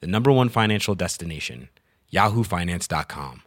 [0.00, 1.68] the number one financial destination,
[2.12, 3.40] yahoofinance.com.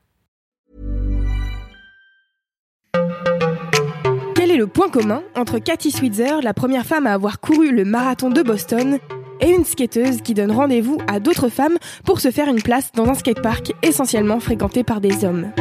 [4.35, 7.83] Quel est le point commun entre Cathy Switzer, la première femme à avoir couru le
[7.85, 8.99] marathon de Boston,
[9.41, 13.07] et une skateuse qui donne rendez-vous à d'autres femmes pour se faire une place dans
[13.07, 15.51] un skatepark essentiellement fréquenté par des hommes?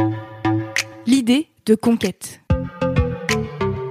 [1.05, 2.41] L'idée de conquête.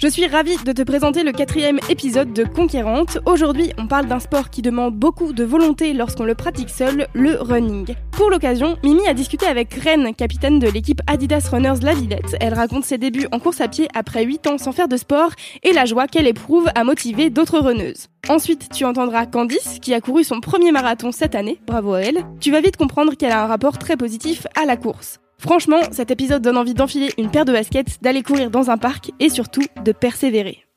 [0.00, 3.18] Je suis ravie de te présenter le quatrième épisode de Conquérante.
[3.26, 7.34] Aujourd'hui, on parle d'un sport qui demande beaucoup de volonté lorsqu'on le pratique seul, le
[7.34, 7.96] running.
[8.12, 12.36] Pour l'occasion, Mimi a discuté avec Ren, capitaine de l'équipe Adidas Runners La Villette.
[12.38, 15.32] Elle raconte ses débuts en course à pied après 8 ans sans faire de sport
[15.64, 18.06] et la joie qu'elle éprouve à motiver d'autres runneuses.
[18.28, 22.24] Ensuite, tu entendras Candice, qui a couru son premier marathon cette année, bravo à elle.
[22.38, 25.18] Tu vas vite comprendre qu'elle a un rapport très positif à la course.
[25.40, 29.12] Franchement, cet épisode donne envie d'enfiler une paire de baskets, d'aller courir dans un parc
[29.20, 30.67] et surtout de persévérer.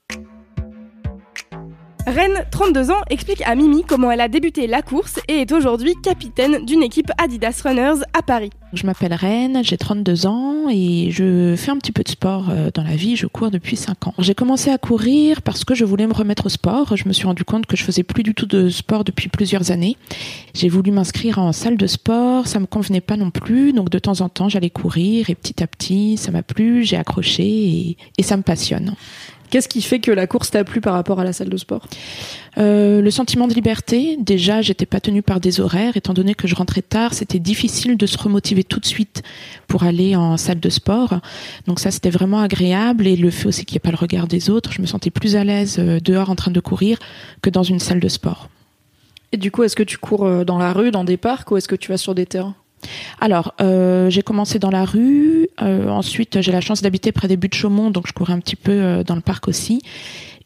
[2.07, 5.93] Rennes, 32 ans, explique à Mimi comment elle a débuté la course et est aujourd'hui
[6.03, 8.49] capitaine d'une équipe Adidas Runners à Paris.
[8.73, 12.69] Je m'appelle Rennes, j'ai 32 ans et je fais un petit peu de sport euh,
[12.73, 14.13] dans la vie, je cours depuis 5 ans.
[14.17, 16.95] J'ai commencé à courir parce que je voulais me remettre au sport.
[16.95, 19.71] Je me suis rendu compte que je faisais plus du tout de sport depuis plusieurs
[19.71, 19.97] années.
[20.53, 23.99] J'ai voulu m'inscrire en salle de sport, ça me convenait pas non plus, donc de
[23.99, 27.97] temps en temps j'allais courir et petit à petit ça m'a plu, j'ai accroché et,
[28.17, 28.95] et ça me passionne.
[29.51, 31.85] Qu'est-ce qui fait que la course t'a plu par rapport à la salle de sport?
[32.57, 34.17] Euh, Le sentiment de liberté.
[34.17, 35.97] Déjà, j'étais pas tenue par des horaires.
[35.97, 39.23] Étant donné que je rentrais tard, c'était difficile de se remotiver tout de suite
[39.67, 41.19] pour aller en salle de sport.
[41.67, 43.05] Donc ça, c'était vraiment agréable.
[43.05, 45.09] Et le fait aussi qu'il n'y ait pas le regard des autres, je me sentais
[45.11, 46.97] plus à l'aise euh, dehors en train de courir
[47.41, 48.49] que dans une salle de sport.
[49.33, 51.57] Et du coup, est-ce que tu cours euh, dans la rue, dans des parcs, ou
[51.57, 52.55] est-ce que tu vas sur des terrains?
[53.19, 55.47] Alors, euh, j'ai commencé dans la rue.
[55.61, 58.39] Euh, ensuite, j'ai la chance d'habiter près des buts de Chaumont, donc je courais un
[58.39, 59.81] petit peu euh, dans le parc aussi.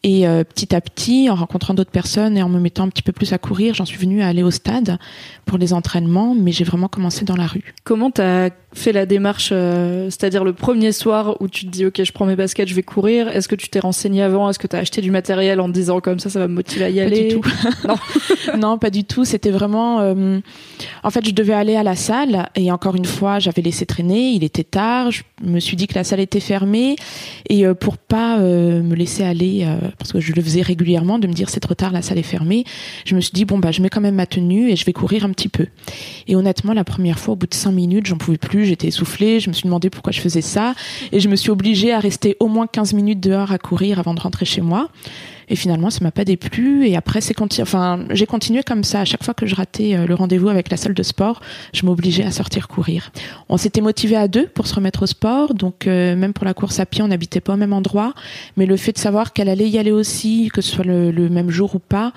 [0.08, 3.02] Et euh, petit à petit, en rencontrant d'autres personnes et en me mettant un petit
[3.02, 5.00] peu plus à courir, j'en suis venue à aller au stade
[5.46, 7.74] pour les entraînements, mais j'ai vraiment commencé dans la rue.
[7.86, 12.04] Comment t'as fait la démarche, euh, c'est-à-dire le premier soir où tu te dis ok,
[12.04, 13.30] je prends mes baskets, je vais courir.
[13.30, 15.72] Est-ce que tu t'es renseigné avant Est-ce que tu as acheté du matériel en te
[15.74, 17.42] disant comme ça, ça va me motiver à y Pas aller du tout.
[17.88, 17.96] Non.
[18.60, 19.26] non, pas du tout.
[19.26, 20.02] C'était vraiment.
[20.02, 20.40] euh,
[21.04, 24.32] En fait, je devais aller à la salle et encore une fois, j'avais laissé traîner.
[24.32, 25.10] Il était tard.
[25.10, 26.96] Je me suis dit que la salle était fermée
[27.50, 29.66] et pour pas me laisser aller,
[29.98, 32.24] parce que je le faisais régulièrement, de me dire c'est trop tard, la salle est
[32.24, 32.64] fermée.
[33.06, 34.94] Je me suis dit bon bah je mets quand même ma tenue et je vais
[34.94, 35.68] courir un petit peu.
[36.28, 38.66] Et honnêtement, la première fois, au bout de cinq minutes, j'en pouvais plus.
[38.66, 39.40] J'étais essoufflée.
[39.40, 40.74] Je me suis demandé pourquoi je faisais ça
[41.12, 44.14] et je me suis obligée à rester au moins 15 minutes dehors à courir avant
[44.14, 44.90] de rentrer chez moi.
[45.50, 46.88] Et finalement, ça m'a pas déplu.
[46.88, 49.02] Et après, c'est conti- enfin, j'ai continué comme ça.
[49.02, 51.42] À chaque fois que je ratais euh, le rendez-vous avec la salle de sport,
[51.74, 53.12] je m'obligeais à sortir courir.
[53.50, 55.54] On s'était motivés à deux pour se remettre au sport.
[55.54, 58.14] Donc, euh, même pour la course à pied, on n'habitait pas au même endroit.
[58.58, 61.50] Mais le fait de savoir qu'elle allait y aller aussi, que ce soit le, même
[61.50, 62.14] jour ou pas,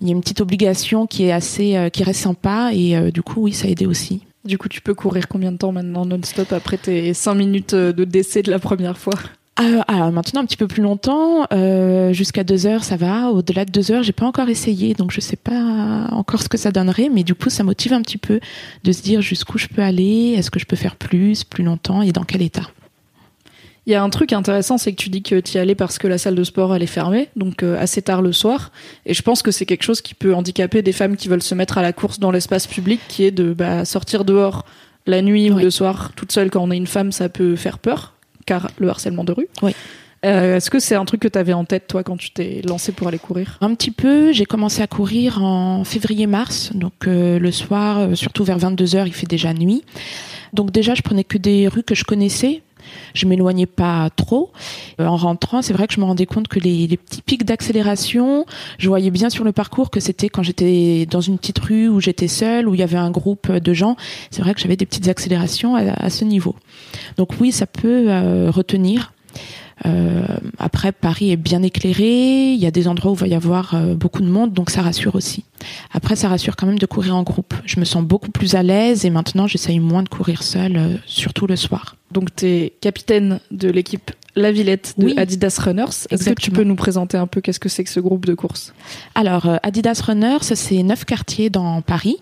[0.00, 2.70] il y a une petite obligation qui est assez, euh, qui reste sympa.
[2.72, 4.22] Et du coup, oui, ça a aidé aussi.
[4.44, 8.04] Du coup, tu peux courir combien de temps maintenant non-stop après tes 5 minutes de
[8.04, 9.14] décès de la première fois?
[9.60, 13.30] Euh, alors maintenant un petit peu plus longtemps, euh, jusqu'à deux heures ça va.
[13.30, 16.58] Au-delà de deux heures, j'ai pas encore essayé, donc je sais pas encore ce que
[16.58, 18.40] ça donnerait, mais du coup ça motive un petit peu
[18.82, 22.02] de se dire jusqu'où je peux aller, est-ce que je peux faire plus, plus longtemps
[22.02, 22.68] et dans quel état.
[23.86, 25.98] Il y a un truc intéressant, c'est que tu dis que tu y allais parce
[25.98, 28.72] que la salle de sport elle est fermée, donc euh, assez tard le soir.
[29.06, 31.54] Et je pense que c'est quelque chose qui peut handicaper des femmes qui veulent se
[31.54, 34.64] mettre à la course dans l'espace public, qui est de bah, sortir dehors
[35.06, 37.78] la nuit ou le soir toute seule quand on est une femme, ça peut faire
[37.78, 38.13] peur,
[38.46, 39.48] car le harcèlement de rue.
[39.62, 39.74] Oui.
[40.24, 42.62] Euh, Est-ce que c'est un truc que tu avais en tête toi quand tu t'es
[42.66, 43.58] lancé pour aller courir?
[43.60, 48.44] Un petit peu, j'ai commencé à courir en février-mars, donc euh, le soir, euh, surtout
[48.44, 49.84] vers 22 heures, il fait déjà nuit.
[50.54, 52.62] Donc déjà, je prenais que des rues que je connaissais.
[53.14, 54.52] Je m'éloignais pas trop.
[55.00, 58.46] Euh, en rentrant, c'est vrai que je me rendais compte que les, petits pics d'accélération,
[58.78, 62.00] je voyais bien sur le parcours que c'était quand j'étais dans une petite rue où
[62.00, 63.96] j'étais seule, où il y avait un groupe de gens.
[64.30, 66.54] C'est vrai que j'avais des petites accélérations à, à, ce niveau.
[67.16, 69.13] Donc oui, ça peut euh, retenir.
[69.86, 70.24] Euh,
[70.58, 72.52] après, Paris est bien éclairé.
[72.52, 74.70] Il y a des endroits où il va y avoir euh, beaucoup de monde, donc
[74.70, 75.44] ça rassure aussi.
[75.92, 77.54] Après, ça rassure quand même de courir en groupe.
[77.66, 80.96] Je me sens beaucoup plus à l'aise et maintenant, j'essaye moins de courir seule, euh,
[81.06, 81.96] surtout le soir.
[82.12, 86.06] Donc, tu es capitaine de l'équipe La Villette de Adidas Runners.
[86.10, 88.34] Est-ce que tu peux nous présenter un peu qu'est-ce que c'est que ce groupe de
[88.34, 88.72] course?
[89.14, 92.18] Alors, Adidas Runners, c'est neuf quartiers dans Paris.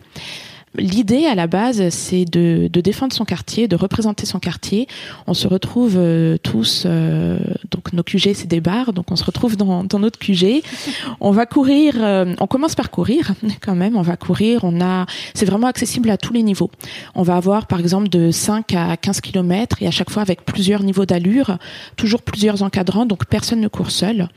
[0.76, 4.88] L'idée à la base, c'est de, de, défendre son quartier, de représenter son quartier.
[5.26, 7.38] On se retrouve euh, tous, euh,
[7.70, 10.62] donc nos QG c'est des bars, donc on se retrouve dans, dans notre QG.
[11.20, 13.96] On va courir, euh, on commence par courir quand même.
[13.96, 16.70] On va courir, on a, c'est vraiment accessible à tous les niveaux.
[17.14, 20.44] On va avoir par exemple de 5 à 15 kilomètres et à chaque fois avec
[20.44, 21.58] plusieurs niveaux d'allure,
[21.96, 24.28] toujours plusieurs encadrants, donc personne ne court seul.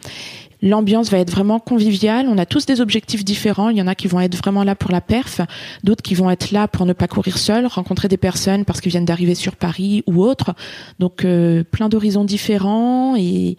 [0.61, 2.27] L'ambiance va être vraiment conviviale.
[2.29, 3.69] On a tous des objectifs différents.
[3.69, 5.41] Il y en a qui vont être vraiment là pour la perf,
[5.83, 8.91] d'autres qui vont être là pour ne pas courir seul, rencontrer des personnes parce qu'ils
[8.91, 10.55] viennent d'arriver sur Paris ou autres.
[10.99, 13.57] Donc euh, plein d'horizons différents et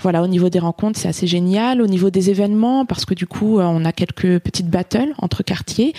[0.00, 0.22] voilà.
[0.22, 1.80] Au niveau des rencontres, c'est assez génial.
[1.80, 5.42] Au niveau des événements, parce que du coup, euh, on a quelques petites battles entre
[5.42, 5.94] quartiers.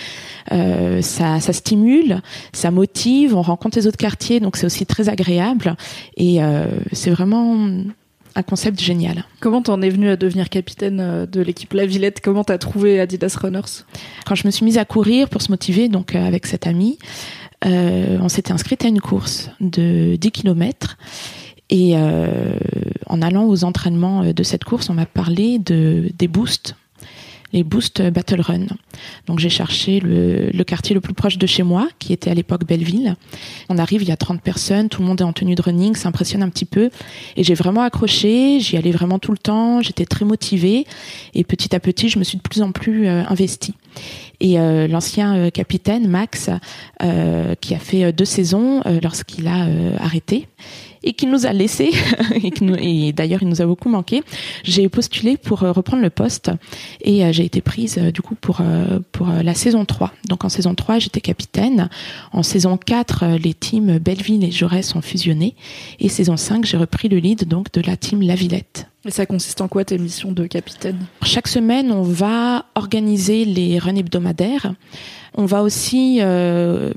[0.51, 2.21] Euh, ça, stimule,
[2.53, 3.35] ça motive.
[3.35, 5.75] On rencontre les autres quartiers, donc c'est aussi très agréable
[6.17, 6.39] et
[6.91, 7.67] c'est vraiment
[8.35, 9.25] un concept génial.
[9.39, 12.21] Comment t'en es venu à devenir capitaine euh, de l'équipe La Villette?
[12.21, 13.83] Comment t'as trouvé Adidas Runners?
[14.25, 16.97] Quand je me suis mise à courir pour se motiver, donc euh, avec cette amie,
[17.65, 20.97] euh, on s'était inscrite à une course de 10 km.
[21.69, 22.57] Et euh,
[23.07, 26.75] en allant aux entraînements de cette course, on m'a parlé de des boosts
[27.55, 28.65] les Boost Battle Run.
[29.27, 32.67] Donc j'ai cherché le, quartier le plus proche de chez moi, qui était à l'époque
[32.67, 33.15] Belleville.
[33.69, 35.95] On arrive, il y a 30 personnes, tout le monde est en tenue de running,
[35.95, 36.89] ça impressionne un petit peu.
[37.37, 40.85] Et j'ai vraiment accroché, j'y allais vraiment tout le temps, j'étais très motivée.
[41.33, 43.73] Et petit à petit, je me suis de plus en plus euh, investie.
[44.39, 46.49] Et euh, l'ancien euh, capitaine, Max,
[47.01, 49.67] euh, qui a fait deux saisons lorsqu'il a
[49.99, 50.47] arrêté,
[51.05, 51.91] et qui nous a laissé
[52.35, 54.23] et, et d'ailleurs il nous a beaucoup manqué.
[54.63, 56.51] J'ai postulé pour reprendre le poste
[57.01, 58.61] et j'ai été prise du coup pour
[59.11, 60.11] pour la saison 3.
[60.27, 61.89] Donc en saison 3, j'étais capitaine.
[62.33, 65.55] En saison 4, les teams Belleville et Jaurès ont fusionné
[65.99, 68.87] et saison 5, j'ai repris le lead donc de la team La Villette.
[69.05, 70.97] Et ça consiste en quoi tes missions de capitaine?
[71.21, 74.73] Chaque semaine, on va organiser les runs hebdomadaires.
[75.35, 76.91] On va aussi euh,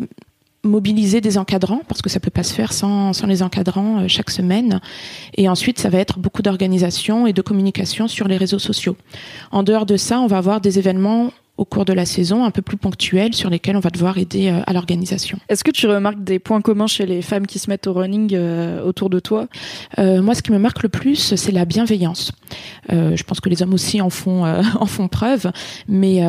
[0.64, 4.08] mobiliser des encadrants parce que ça peut pas se faire sans, sans les encadrants euh,
[4.08, 4.80] chaque semaine.
[5.36, 8.96] Et ensuite, ça va être beaucoup d'organisation et de communication sur les réseaux sociaux.
[9.50, 12.52] En dehors de ça, on va avoir des événements au cours de la saison, un
[12.52, 15.38] peu plus ponctuels, sur lesquels on va devoir aider euh, à l'organisation.
[15.48, 18.30] Est-ce que tu remarques des points communs chez les femmes qui se mettent au running
[18.32, 19.48] euh, autour de toi?
[19.98, 22.30] Euh, Moi, ce qui me marque le plus, c'est la bienveillance.
[22.92, 24.44] Euh, je pense que les hommes aussi en font
[24.80, 25.50] en font preuve,
[25.88, 26.22] mais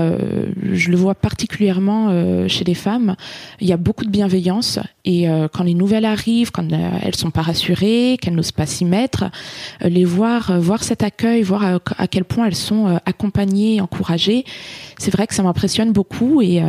[0.72, 3.16] je le vois particulièrement chez les femmes.
[3.62, 7.42] Il y a beaucoup de bienveillance et quand les nouvelles arrivent, quand elles sont pas
[7.42, 9.26] rassurées, qu'elles n'osent pas s'y mettre,
[9.82, 14.46] les voir, voir cet accueil, voir à, à quel point elles sont accompagnées, encouragées,
[14.98, 16.62] c'est vrai que ça m'impressionne beaucoup et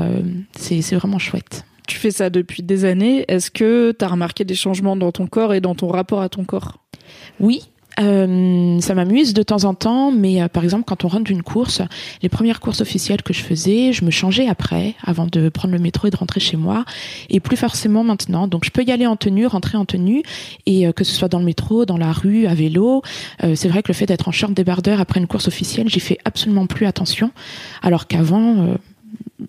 [0.57, 1.65] c'est vraiment chouette.
[1.87, 3.25] Tu fais ça depuis des années.
[3.29, 6.29] Est-ce que tu as remarqué des changements dans ton corps et dans ton rapport à
[6.29, 6.79] ton corps?
[7.41, 11.25] Oui, euh, ça m'amuse de temps en temps, mais euh, par exemple, quand on rentre
[11.25, 11.83] d'une course,
[12.23, 15.81] les premières courses officielles que je faisais, je me changeais après, avant de prendre le
[15.81, 16.85] métro et de rentrer chez moi,
[17.29, 18.47] et plus forcément maintenant.
[18.47, 20.23] Donc, je peux y aller en tenue, rentrer en tenue,
[20.67, 23.03] et euh, que ce soit dans le métro, dans la rue, à vélo.
[23.43, 26.01] Euh, c'est vrai que le fait d'être en short débardeur après une course officielle, j'y
[26.01, 27.33] fais absolument plus attention,
[27.83, 28.75] alors qu'avant, euh,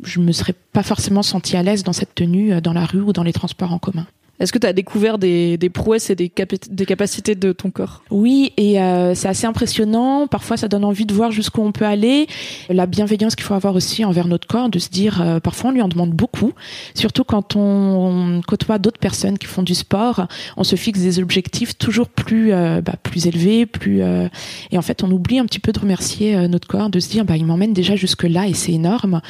[0.03, 3.13] je me serais pas forcément senti à l'aise dans cette tenue dans la rue ou
[3.13, 4.07] dans les transports en commun.
[4.41, 6.31] Est-ce que tu as découvert des, des, prouesses et des,
[6.69, 8.03] des, capacités de ton corps?
[8.12, 10.27] Oui, et euh, c'est assez impressionnant.
[10.27, 12.27] Parfois, ça donne envie de voir jusqu'où on peut aller.
[12.69, 15.74] La bienveillance qu'il faut avoir aussi envers notre corps, de se dire, euh, parfois on
[15.74, 16.51] lui en demande beaucoup,
[16.95, 20.27] surtout quand on, on côtoie d'autres personnes qui font du sport.
[20.57, 24.27] On se fixe des objectifs toujours plus, euh, bah, plus élevés, plus euh,
[24.71, 27.10] et en fait, on oublie un petit peu de remercier euh, notre corps, de se
[27.10, 29.21] dire, bah, il m'emmène déjà jusque là et c'est énorme.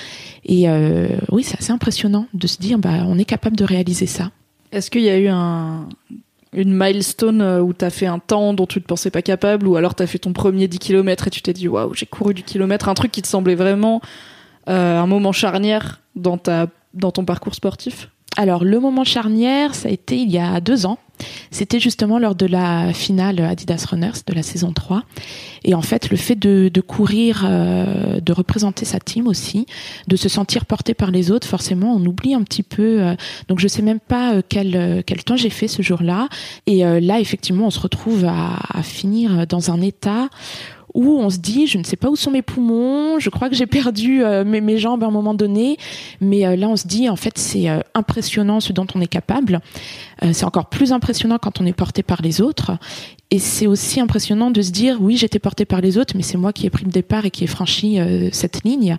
[0.46, 4.06] Et euh, oui, c'est assez impressionnant de se dire, bah, on est capable de réaliser
[4.06, 4.32] ça.
[4.72, 5.90] Est-ce qu'il y a eu un,
[6.54, 9.75] une milestone où tu as fait un temps dont tu ne pensais pas capable ou
[9.75, 12.34] alors tu as fait ton premier 10 km et tu t'es dit waouh, j'ai couru
[12.34, 14.01] du kilomètre, un truc qui te semblait vraiment
[14.70, 18.10] euh, un moment charnière dans ton parcours sportif?
[18.38, 20.97] Alors, le moment charnière, ça a été il y a deux ans.
[21.51, 25.03] C'était justement lors de la finale Adidas Runners de la saison 3.
[25.63, 29.65] Et en fait, le fait de, de courir, euh, de représenter sa team aussi,
[30.07, 33.01] de se sentir porté par les autres, forcément, on oublie un petit peu.
[33.01, 33.15] Euh,
[33.50, 36.29] donc, je sais même pas euh, quel, quel temps j'ai fait ce jour-là.
[36.65, 40.29] Et là, effectivement, on se retrouve à, à finir dans un état
[40.93, 43.55] où on se dit je ne sais pas où sont mes poumons, je crois que
[43.55, 45.77] j'ai perdu euh, mes, jambes à un moment donné,
[46.19, 49.07] mais euh, là on se dit en fait c'est euh, impressionnant ce dont on est
[49.07, 49.60] capable.
[50.31, 52.77] c'est encore plus impressionnant quand on est porté par les autres
[53.31, 56.38] et c'est aussi impressionnant de se dire oui j'étais porté par les autres mais c'est
[56.38, 58.00] moi qui ai pris le départ et qui ai franchi
[58.31, 58.98] cette ligne.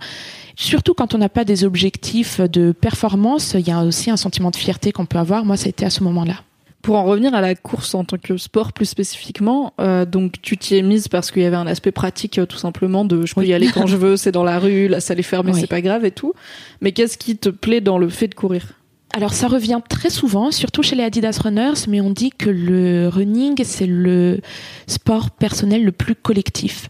[0.57, 4.51] Surtout quand on n'a pas des objectifs de performance, il y a aussi un sentiment
[4.51, 5.45] de fierté qu'on peut avoir.
[5.45, 6.43] Moi ça a été à ce moment-là.
[6.83, 10.57] Pour en revenir à la course en tant que sport plus spécifiquement, euh, donc tu
[10.57, 13.35] t'y es mise parce qu'il y avait un aspect pratique euh, tout simplement de je
[13.35, 15.69] peux y aller quand je veux, c'est dans la rue, la salle est fermée, c'est
[15.69, 16.35] pas grave et tout.
[16.81, 18.75] Mais qu'est-ce qui te plaît dans le fait de courir?
[19.15, 23.09] Alors ça revient très souvent, surtout chez les Adidas Runners, mais on dit que le
[23.09, 24.41] running, c'est le
[24.87, 26.89] sport personnel le plus collectif.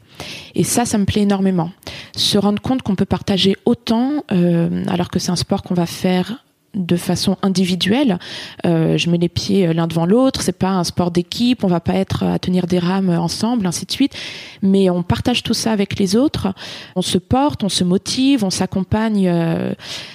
[0.55, 1.71] Et ça, ça me plaît énormément.
[2.17, 5.87] Se rendre compte qu'on peut partager autant, euh, alors que c'est un sport qu'on va
[5.87, 6.45] faire
[6.75, 8.19] de façon individuelle.
[8.65, 10.43] Euh, je mets les pieds euh, l'un devant l'autre.
[10.43, 11.65] C'est pas un sport d'équipe.
[11.65, 14.15] On va pas être à tenir des rames ensemble, ainsi de suite.
[14.63, 16.55] Mais on partage tout ça avec les autres.
[16.97, 19.29] On se porte, on se motive, on s'accompagne.
[19.29, 19.75] Euh,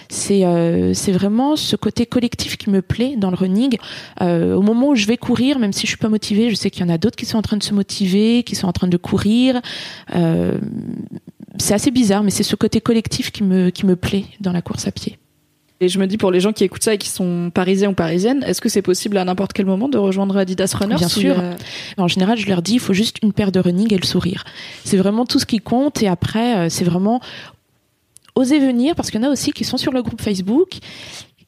[0.09, 0.45] c'est
[0.93, 3.77] c'est vraiment ce côté collectif qui me plaît dans le running.
[4.21, 6.81] au moment où je vais courir, même si je suis pas motivée, je sais qu'il
[6.81, 8.87] y en a d'autres qui sont en train de se motiver, qui sont en train
[8.87, 9.61] de courir.
[11.57, 14.61] c'est assez bizarre, mais c'est ce côté collectif qui me qui me plaît dans la
[14.61, 15.17] course à pied.
[15.79, 17.93] Et je me dis pour les gens qui écoutent ça et qui sont parisiens ou
[17.93, 21.35] parisiennes, est-ce que c'est possible à n'importe quel moment de rejoindre Adidas Runners Bien sûr.
[21.97, 24.43] En général, je leur dis, il faut juste une paire de running et le sourire.
[24.83, 26.01] C'est vraiment tout ce qui compte.
[26.01, 27.21] Et après, euh, c'est vraiment
[28.35, 30.77] oser venir parce qu'il y en a aussi qui sont sur le groupe Facebook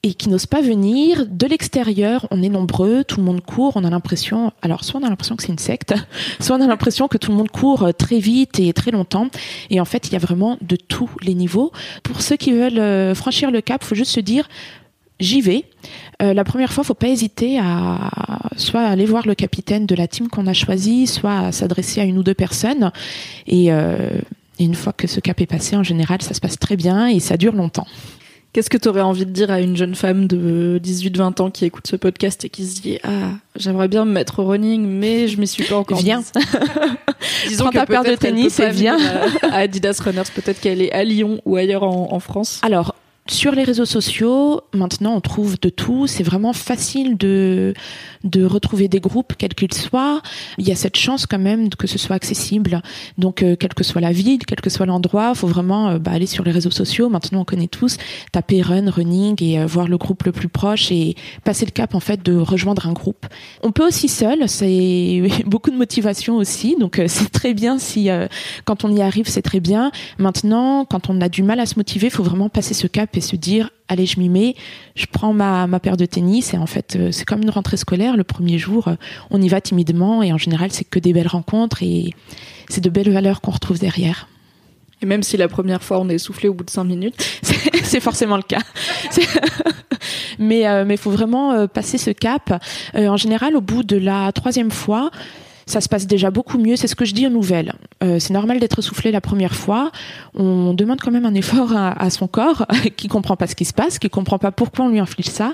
[0.01, 1.25] et qui n'osent pas venir.
[1.27, 5.03] De l'extérieur, on est nombreux, tout le monde court, on a l'impression, alors soit on
[5.03, 5.94] a l'impression que c'est une secte,
[6.39, 9.27] soit on a l'impression que tout le monde court euh, très vite et très longtemps.
[9.70, 11.72] Et en fait, il y a vraiment de tous les niveaux.
[12.03, 14.48] Pour ceux qui veulent euh, franchir le cap, faut juste se dire,
[15.20, 15.65] j'y vais.
[16.22, 18.10] Euh, la première fois, faut pas hésiter à
[18.56, 22.18] soit aller voir le capitaine de la team qu'on a choisi, soit s'adresser à une
[22.18, 22.91] ou deux personnes.
[23.48, 23.70] Et
[24.60, 27.20] une fois que ce cap est passé, en général, ça se passe très bien et
[27.20, 27.88] ça dure longtemps.
[28.51, 31.65] Qu'est-ce que tu aurais envie de dire à une jeune femme de 18-20 ans qui
[31.65, 35.27] écoute ce podcast et qui se dit Ah, j'aimerais bien me mettre au running, mais
[35.27, 36.24] je m'y suis pas encore Viens
[37.48, 38.98] Disons Prends ta paire de tennis et viens
[39.44, 40.24] à Adidas Runners.
[40.34, 42.60] Peut-être qu'elle est à Lyon ou ailleurs en, en France.
[42.63, 42.96] Alors,
[43.31, 46.07] sur les réseaux sociaux, maintenant, on trouve de tout.
[46.07, 47.74] C'est vraiment facile de,
[48.24, 50.21] de retrouver des groupes, quels qu'ils soient.
[50.57, 52.81] Il y a cette chance quand même que ce soit accessible.
[53.17, 56.12] Donc, euh, quelle que soit la ville, quel que soit l'endroit, faut vraiment euh, bah,
[56.12, 57.09] aller sur les réseaux sociaux.
[57.09, 57.98] Maintenant, on connaît tous.
[58.31, 61.95] Taper run, running et euh, voir le groupe le plus proche et passer le cap,
[61.95, 63.25] en fait, de rejoindre un groupe.
[63.63, 64.48] On peut aussi seul.
[64.48, 66.75] C'est beaucoup de motivation aussi.
[66.79, 68.09] Donc, c'est très bien si,
[68.65, 69.91] quand on y arrive, c'est très bien.
[70.17, 73.22] Maintenant, quand on a du mal à se motiver, faut vraiment passer ce cap et
[73.22, 74.56] se dire allez je m'y mets
[74.96, 77.78] je prends ma, ma paire de tennis et en fait euh, c'est comme une rentrée
[77.78, 78.18] scolaire.
[78.18, 78.96] Le premier jour euh,
[79.30, 82.14] on y va timidement et en général c'est que des belles rencontres et
[82.70, 84.28] c'est de belles valeurs qu'on retrouve derrière.
[85.02, 87.16] Et même si la première fois on est essoufflé au bout de cinq minutes
[87.84, 88.62] c'est forcément le cas.
[90.40, 92.64] Mais euh, mais faut vraiment passer ce cap.
[92.96, 95.12] En général au bout de la troisième fois
[95.70, 96.76] ça se passe déjà beaucoup mieux.
[96.76, 97.74] C'est ce que je dis aux nouvelles.
[98.04, 99.92] Euh, c'est normal d'être soufflé la première fois.
[100.34, 102.66] On demande quand même un effort à, son corps
[102.98, 105.54] qui comprend pas ce qui se passe, qui comprend pas pourquoi on lui inflige ça.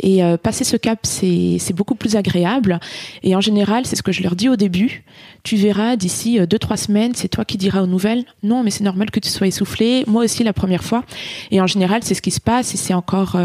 [0.00, 2.78] Et euh, passer ce cap, c'est beaucoup plus agréable.
[3.22, 5.04] Et en général, c'est ce que je leur dis au début.
[5.42, 8.24] Tu verras d'ici euh, deux trois semaines, c'est toi qui diras aux nouvelles.
[8.42, 10.04] Non, mais c'est normal que tu sois essoufflé.
[10.06, 11.04] Moi aussi la première fois.
[11.50, 12.74] Et en général, c'est ce qui se passe.
[12.74, 13.36] Et c'est encore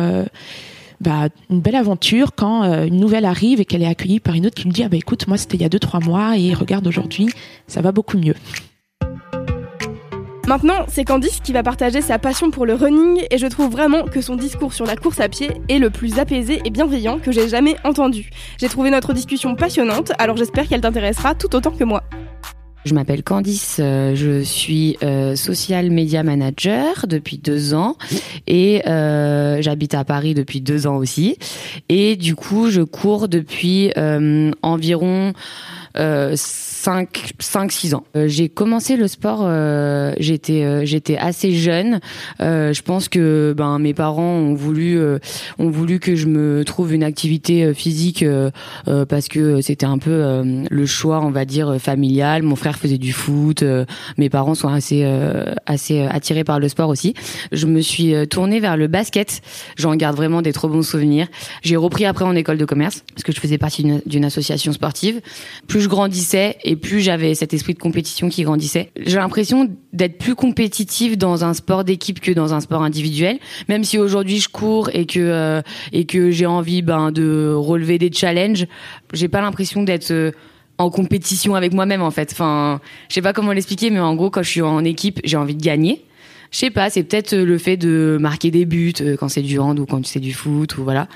[1.04, 4.46] bah, une belle aventure quand euh, une nouvelle arrive et qu'elle est accueillie par une
[4.46, 6.38] autre qui lui dit ah bah écoute moi c'était il y a deux trois mois
[6.38, 7.30] et regarde aujourd'hui
[7.68, 8.36] ça va beaucoup mieux.
[10.46, 14.04] Maintenant, c'est Candice qui va partager sa passion pour le running et je trouve vraiment
[14.04, 17.32] que son discours sur la course à pied est le plus apaisé et bienveillant que
[17.32, 18.30] j'ai jamais entendu.
[18.60, 22.04] J'ai trouvé notre discussion passionnante, alors j'espère qu'elle t'intéressera tout autant que moi.
[22.86, 27.96] Je m'appelle Candice, euh, je suis euh, social media manager depuis deux ans
[28.46, 31.38] et euh, j'habite à Paris depuis deux ans aussi.
[31.88, 33.92] Et du coup, je cours depuis
[34.62, 35.34] environ
[36.84, 38.04] 5 5 6 ans.
[38.18, 42.02] Euh, j'ai commencé le sport euh, j'étais euh, j'étais assez jeune.
[42.40, 45.00] Je pense que ben mes parents ont voulu
[45.60, 48.26] ont voulu que je me trouve une activité physique
[48.86, 52.44] parce que c'était un peu le choix on va dire familial.
[52.44, 53.64] Mon frère faisait du foot,
[54.18, 55.06] mes parents sont assez
[55.66, 57.14] assez attirés par le sport aussi.
[57.52, 59.42] Je me suis tournée vers le basket.
[59.78, 61.28] J'en garde vraiment des trop bons souvenirs.
[61.62, 65.22] J'ai repris après en école de commerce parce que je faisais partie d'une association sportive.
[65.68, 68.92] Plus je grandissais et plus j'avais cet esprit de compétition qui grandissait.
[68.98, 73.40] J'ai l'impression d'être plus compétitive dans un sport d'équipe que dans un sport individuel.
[73.70, 75.62] Même si aujourd'hui je cours et que euh,
[75.92, 78.66] et que j'ai envie ben de relever des challenges,
[79.14, 80.32] j'ai pas l'impression d'être euh,
[80.78, 82.30] en compétition avec moi-même en fait.
[82.32, 85.38] Enfin, je sais pas comment l'expliquer, mais en gros quand je suis en équipe, j'ai
[85.38, 86.06] envie de gagner.
[86.54, 89.42] Je sais pas, c'est peut-être euh, le fait de marquer des buts euh, quand c'est
[89.42, 91.08] du hand ou quand c'est du foot ou voilà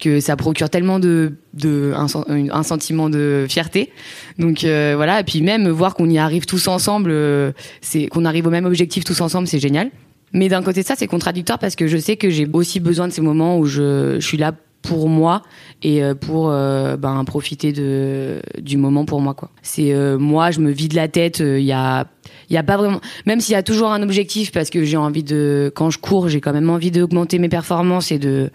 [0.00, 3.92] que ça procure tellement de, de un, sen- un sentiment de fierté.
[4.38, 8.24] Donc euh, voilà, et puis même voir qu'on y arrive tous ensemble, euh, c'est qu'on
[8.24, 9.90] arrive au même objectif tous ensemble, c'est génial.
[10.32, 13.12] Mais d'un côté ça, c'est contradictoire parce que je sais que j'ai aussi besoin de
[13.12, 14.52] ces moments où je suis là
[14.86, 15.42] pour moi
[15.82, 19.50] et euh, pour euh, ben, profiter de du moment pour moi quoi.
[19.62, 21.40] C'est euh, moi, je me vide la tête.
[21.40, 22.06] Il y a
[22.48, 25.24] y a pas vraiment même s'il y a toujours un objectif parce que j'ai envie
[25.24, 28.50] de quand je cours, j'ai quand même envie d'augmenter mes performances et de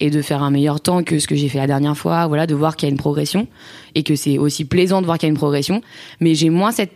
[0.00, 2.46] et de faire un meilleur temps que ce que j'ai fait la dernière fois, voilà,
[2.46, 3.46] de voir qu'il y a une progression
[3.94, 5.80] et que c'est aussi plaisant de voir qu'il y a une progression,
[6.20, 6.90] mais j'ai moins cet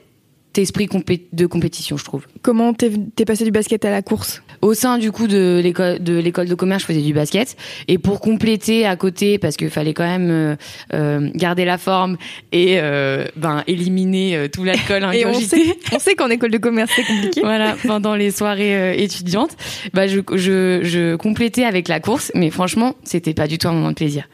[0.58, 2.26] esprit compé- de compétition, je trouve.
[2.42, 4.42] Comment t'es passé du basket à la course?
[4.62, 7.56] Au sein du coup de l'école de l'école de commerce, je faisais du basket
[7.88, 10.56] et pour compléter à côté parce qu'il fallait quand même euh,
[10.94, 12.16] euh, garder la forme
[12.52, 16.90] et euh, ben éliminer tout l'alcool Et on sait, on sait qu'en école de commerce
[16.96, 17.40] c'est compliqué.
[17.44, 19.56] voilà, pendant les soirées euh, étudiantes,
[19.92, 23.72] bah je, je, je complétais avec la course, mais franchement, c'était pas du tout un
[23.72, 24.28] moment de plaisir.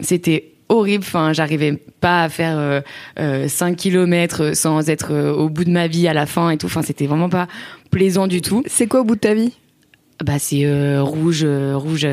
[0.00, 2.80] C'était horrible, enfin, j'arrivais pas à faire euh,
[3.18, 6.56] euh, 5 km sans être euh, au bout de ma vie à la fin et
[6.56, 7.46] tout, enfin, c'était vraiment pas
[7.90, 8.62] plaisant du tout.
[8.66, 9.52] C'est quoi au bout de ta vie?
[10.24, 12.06] Bah c'est euh, rouge, euh, rouge,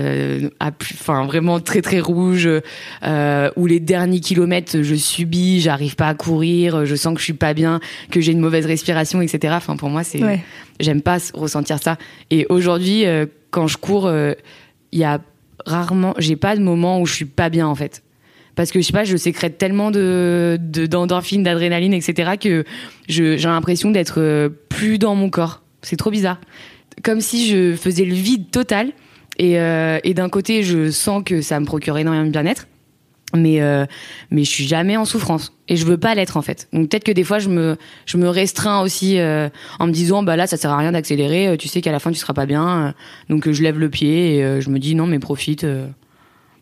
[0.93, 2.49] enfin vraiment très très rouge.
[3.55, 7.33] Où les derniers kilomètres, je subis, j'arrive pas à courir, je sens que je suis
[7.33, 7.79] pas bien,
[8.09, 9.53] que j'ai une mauvaise respiration, etc.
[9.55, 10.43] Enfin pour moi c'est, Ouais.
[10.79, 11.97] j'aime pas ressentir ça.
[12.31, 13.05] Et aujourd'hui,
[13.51, 14.11] quand je cours,
[14.91, 15.21] il y a
[15.67, 18.01] rarement, j'ai pas de moment où je suis pas bien en fait.
[18.55, 22.31] Parce que je sais pas, je sécrète tellement de de- d'endorphines, d'adrénaline, etc.
[22.39, 22.63] que
[23.07, 25.61] j'ai l'impression d'être euh, plus dans mon corps.
[25.81, 26.39] C'est trop bizarre
[27.03, 28.91] comme si je faisais le vide total.
[29.39, 32.67] Et, euh, d'un côté, je sens que ça me procure énormément de bien-être,
[33.33, 33.85] mais euh,
[34.29, 36.67] mais je suis jamais en souffrance et je veux pas l'être en fait.
[36.73, 39.17] Donc peut-être que des fois, je me je me restreins aussi
[39.79, 41.55] en me disant bah là, ça sert à rien d'accélérer.
[41.57, 42.93] Tu sais qu'à la fin, tu seras pas bien.
[43.29, 45.65] donc je lève le pied et je me dis non, mais profite.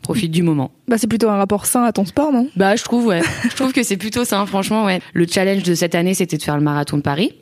[0.01, 0.71] Profite du moment.
[0.87, 2.47] Bah c'est plutôt un rapport sain à ton sport, non?
[2.55, 3.21] Bah, je trouve, ouais.
[3.49, 5.01] je trouve que c'est plutôt ça, hein, franchement, ouais.
[5.13, 7.33] Le challenge de cette année, c'était de faire le marathon de Paris.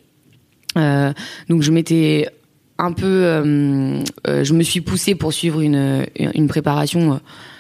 [0.78, 1.14] Euh,
[1.50, 2.28] donc, je m'étais
[2.78, 7.18] un peu, euh, euh, je me suis poussée pour suivre une, une préparation euh,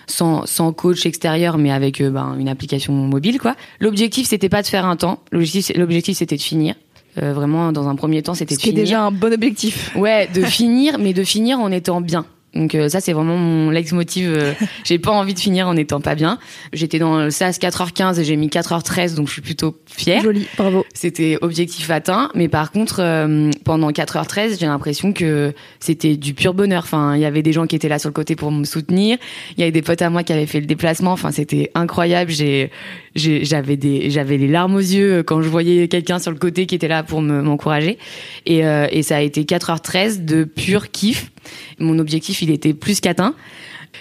[0.07, 3.55] sans, sans coach extérieur, mais avec euh, ben, une application mobile, quoi.
[3.79, 5.19] L'objectif, c'était pas de faire un temps.
[5.31, 6.75] L'objectif, c'était de finir.
[7.21, 8.75] Euh, vraiment, dans un premier temps, c'était de finir.
[8.75, 9.95] déjà un bon objectif.
[9.95, 12.25] Ouais, de finir, mais de finir en étant bien.
[12.57, 14.29] Donc euh, ça c'est vraiment mon leitmotiv.
[14.29, 16.39] euh, j'ai pas envie de finir en étant pas bien.
[16.73, 20.23] J'étais dans le SAS 4h15 et j'ai mis 4h13 donc je suis plutôt fière.
[20.23, 20.85] Joli, bravo.
[20.93, 26.53] C'était objectif atteint, mais par contre euh, pendant 4h13 j'ai l'impression que c'était du pur
[26.55, 26.83] bonheur.
[26.83, 29.17] Enfin il y avait des gens qui étaient là sur le côté pour me soutenir.
[29.55, 31.11] Il y avait des potes à moi qui avaient fait le déplacement.
[31.11, 32.31] Enfin c'était incroyable.
[32.31, 36.75] J'avais des j'avais les larmes aux yeux quand je voyais quelqu'un sur le côté qui
[36.75, 37.97] était là pour me- m'encourager.
[38.45, 41.31] Et, euh, et ça a été 4h13 de pur kiff.
[41.79, 43.35] Mon objectif, il était plus qu'atteint.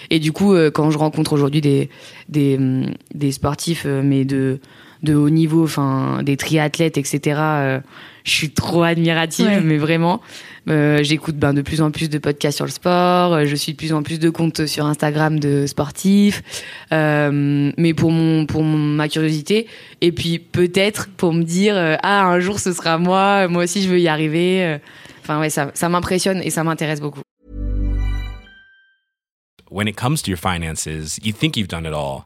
[0.09, 1.89] Et du coup, euh, quand je rencontre aujourd'hui des,
[2.29, 2.57] des,
[3.13, 4.59] des sportifs, euh, mais de,
[5.03, 7.39] de haut niveau, enfin, des triathlètes, etc.,
[8.27, 9.61] je suis trop admirative, Ouais.
[9.61, 10.21] mais vraiment.
[10.69, 13.71] Euh, J'écoute ben, de plus en plus de podcasts sur le sport, euh, je suis
[13.71, 16.43] de plus en plus de comptes sur Instagram de sportifs,
[16.91, 19.67] euh, mais pour, mon, pour mon- ma curiosité,
[20.01, 23.81] et puis peut-être pour me dire, euh, ah, un jour ce sera moi, moi aussi
[23.81, 24.77] je veux y arriver.
[25.21, 27.21] Enfin, ouais, ça, ça m'impressionne et ça m'intéresse beaucoup.
[29.69, 30.85] when it comes to your finances,
[31.21, 32.25] you think you've done it all.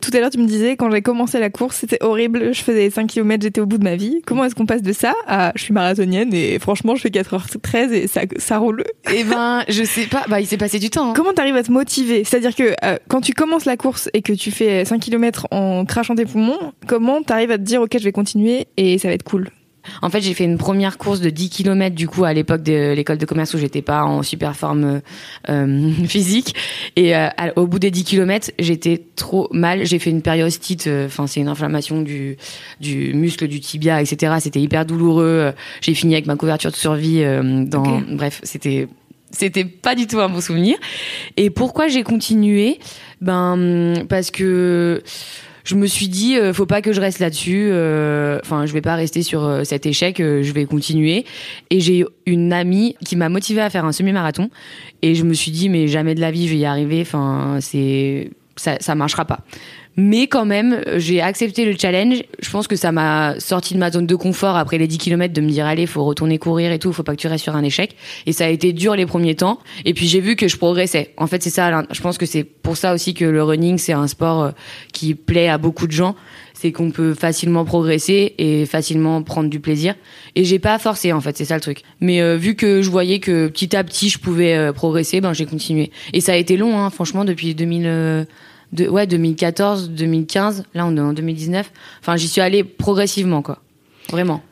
[0.00, 2.52] tout à l'heure, tu me disais, quand j'ai commencé la course, c'était horrible.
[2.54, 4.22] Je faisais 5 km, j'étais au bout de ma vie.
[4.26, 7.92] Comment est-ce qu'on passe de ça à je suis marathonienne et franchement, je fais 4h13
[7.92, 10.24] et ça, ça roule Eh ben, je sais pas.
[10.28, 11.10] Bah, il s'est passé du temps.
[11.10, 11.12] hein.
[11.14, 12.24] Comment t'arrives à te motiver?
[12.24, 15.84] C'est-à-dire que euh, quand tu commences la course et que tu fais 5 km en
[15.84, 19.14] crachant tes poumons, comment t'arrives à te dire, ok, je vais continuer et ça va
[19.14, 19.48] être cool?
[20.02, 22.92] En fait, j'ai fait une première course de 10 km du coup à l'époque de
[22.92, 25.00] l'école de commerce où j'étais pas en super forme
[25.48, 26.54] euh, physique.
[26.96, 31.06] Et euh, au bout des 10 km, j'étais trop mal, j'ai fait une périostite euh,
[31.06, 32.36] enfin c'est une inflammation du
[32.80, 34.36] du muscle du tibia etc.
[34.40, 38.88] C'était hyper douloureux, euh, j'ai fini avec ma couverture de survie euh, dans bref, c'était
[39.30, 40.76] c'était pas du tout un bon souvenir.
[41.36, 42.78] Et pourquoi j'ai continué?
[43.20, 45.02] Ben parce que
[45.68, 48.80] je me suis dit euh, faut pas que je reste là-dessus euh, enfin je vais
[48.80, 51.26] pas rester sur euh, cet échec euh, je vais continuer.
[51.68, 54.48] Et j'ai une amie qui m'a motivée à faire un semi-marathon.
[55.02, 57.02] Et je me suis dit mais jamais de la vie je vais y arriver.
[57.02, 59.40] Enfin c'est ça ça marchera pas
[60.00, 62.22] mais quand même, j'ai accepté le challenge.
[62.38, 65.34] Je pense que ça m'a sorti de ma zone de confort après les 10 km
[65.34, 67.56] de me dire allez, faut retourner courir et tout, faut pas que tu restes sur
[67.56, 67.96] un échec.
[68.24, 69.58] Et ça a été dur les premiers temps.
[69.84, 71.14] Et puis j'ai vu que je progressais.
[71.16, 71.82] En fait, c'est ça.
[71.90, 74.50] Je pense que c'est pour ça aussi que le running, c'est un sport euh,
[74.92, 76.14] qui plaît à beaucoup de gens.
[76.54, 79.96] C'est qu'on peut facilement progresser et facilement prendre du plaisir.
[80.36, 81.82] Et j'ai pas forcé en fait, c'est ça le truc.
[82.00, 85.32] Mais euh, vu que je voyais que petit à petit je pouvais euh, progresser, ben
[85.32, 85.90] j'ai continué.
[86.12, 87.82] Et ça a été long, hein, franchement, depuis 2000.
[87.86, 88.24] euh,
[88.72, 91.70] de, ouais, 2014, 2015, là on est en 2019.
[92.00, 93.58] Enfin, j'y suis allée progressivement, quoi.
[94.10, 94.42] Vraiment.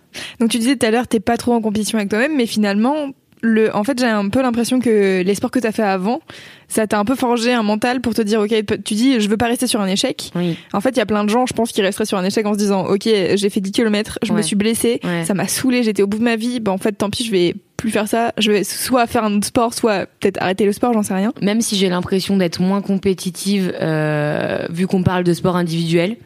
[0.40, 3.10] Donc tu disais tout à l'heure, t'es pas trop en compétition avec toi-même, mais finalement,
[3.42, 6.20] le, en fait, j'ai un peu l'impression que les sports que t'as fait avant,
[6.68, 9.36] ça t'a un peu forgé un mental pour te dire, ok, tu dis, je veux
[9.36, 10.30] pas rester sur un échec.
[10.34, 10.56] Oui.
[10.72, 12.46] En fait, il y a plein de gens, je pense, qui resteraient sur un échec
[12.46, 15.24] en se disant, ok, j'ai fait 10 km, je me suis blessée, Ouais.
[15.26, 17.30] ça m'a saoulé, j'étais au bout de ma vie, bah en fait, tant pis, je
[17.30, 17.54] vais
[17.90, 21.14] faire ça, je vais soit faire un sport, soit peut-être arrêter le sport, j'en sais
[21.14, 21.32] rien.
[21.42, 26.16] Même si j'ai l'impression d'être moins compétitive, euh, vu qu'on parle de sport individuel,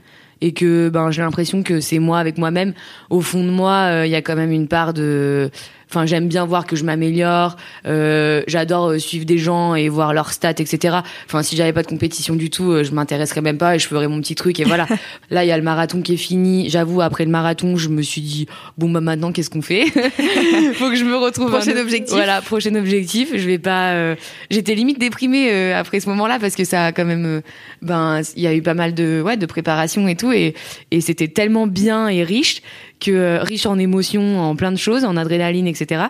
[0.41, 2.73] et que ben j'ai l'impression que c'est moi avec moi-même.
[3.11, 5.51] Au fond de moi, euh, il y a quand même une part de
[5.91, 7.57] Enfin, j'aime bien voir que je m'améliore.
[7.87, 10.99] Euh, J'adore euh, suivre des gens et voir leurs stats, etc.
[11.27, 13.89] Enfin, si j'avais pas de compétition du tout, euh, je m'intéresserais même pas et je
[13.89, 14.61] ferais mon petit truc.
[14.61, 14.87] Et voilà.
[15.31, 16.71] Là, il y a le marathon qui est fini.
[16.71, 18.47] J'avoue, après le marathon, je me suis dit
[18.79, 19.87] bon bah maintenant, qu'est-ce qu'on fait?
[20.75, 21.51] Faut que je me retrouve.
[21.51, 22.15] Prochain un objectif.
[22.15, 23.31] Voilà, prochain objectif.
[23.35, 23.91] Je vais pas.
[23.93, 24.15] euh,
[24.51, 27.27] J'étais limite déprimée euh, après ce moment-là parce que ça a quand même.
[27.27, 27.41] euh,
[27.83, 30.55] ben, il y a eu pas mal de ouais de préparation et tout et
[30.91, 32.63] et c'était tellement bien et riche
[33.01, 36.05] que euh, riche en émotions, en plein de choses, en adrénaline, etc.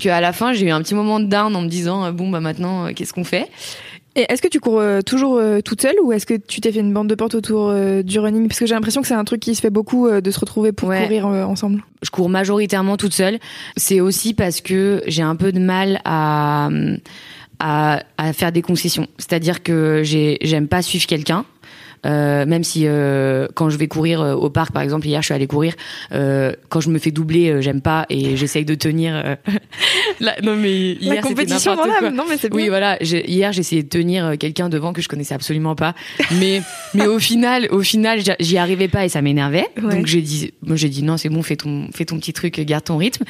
[0.00, 2.12] Que à la fin, j'ai eu un petit moment de down en me disant euh,
[2.12, 3.48] bon bah maintenant, euh, qu'est-ce qu'on fait?
[4.14, 6.94] Et est-ce que tu cours toujours toute seule ou est-ce que tu t'es fait une
[6.94, 7.70] bande de porte autour
[8.02, 8.48] du running?
[8.48, 10.72] Parce que j'ai l'impression que c'est un truc qui se fait beaucoup de se retrouver
[10.72, 11.02] pour Ouais.
[11.02, 11.82] courir ensemble.
[12.02, 13.38] je cours majoritairement toute seule.
[13.76, 16.70] C'est aussi parce que j'ai un peu de mal à,
[17.58, 19.06] à, à faire des concessions.
[19.18, 21.44] C'est-à-dire que j'ai, j'aime pas suivre quelqu'un.
[22.06, 25.26] Euh, même si euh, quand je vais courir euh, au parc par exemple hier je
[25.26, 25.74] suis allée courir
[26.10, 29.36] quand je me fais doubler j'aime pas et j'essaye de tenir
[30.20, 32.52] la- non mais hier La compétition dans l'âme, non mais c'est.
[32.54, 32.96] Oui, voilà.
[33.02, 35.94] Hier, j'ai essayé de tenir quelqu'un devant que je connaissais absolument pas,
[36.38, 36.62] mais
[36.94, 39.66] mais au final, au final, j'y- arrivais pas et ça m'énervait.
[39.82, 39.96] Ouais.
[39.96, 42.84] Donc j'ai dit, j'ai dit non, c'est bon, fais ton fais ton petit truc, garde
[42.84, 43.24] ton rythme.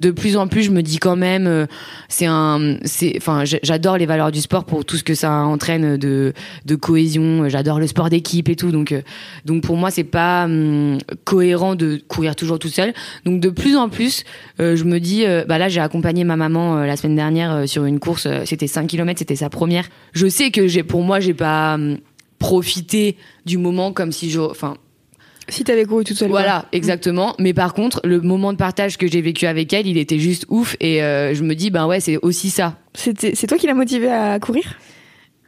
[0.00, 1.66] De plus en plus, je me dis quand même,
[2.08, 5.96] c'est un, c'est, enfin, j'adore les valeurs du sport pour tout ce que ça entraîne
[5.96, 6.32] de
[6.66, 7.48] de cohésion.
[7.48, 8.70] J'adore le sport d'équipe et tout.
[8.70, 9.02] Donc euh,
[9.44, 12.92] donc pour moi, c'est pas hum, cohérent de courir toujours tout seul.
[13.24, 14.24] Donc de plus en plus,
[14.60, 17.68] euh, je me dis, euh, bah là, j'ai accompagné ma maman euh, la semaine dernière
[17.68, 18.28] sur une course.
[18.44, 19.88] c'était 5 km, c'était sa première.
[20.12, 21.98] Je sais que j'ai, pour moi, j'ai pas hum,
[22.38, 24.76] profité du moment comme si je, enfin,
[25.48, 26.30] Si t'avais couru toute seule.
[26.30, 27.34] voilà, exactement.
[27.38, 30.46] Mais par contre, le moment de partage que j'ai vécu avec elle, il était juste
[30.48, 30.76] ouf.
[30.80, 32.76] Et je me dis, ben ouais, c'est aussi ça.
[32.94, 34.78] C'était, c'est toi qui l'as motivée à courir?